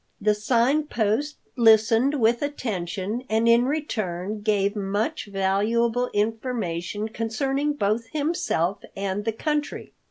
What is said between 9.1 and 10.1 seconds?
the country.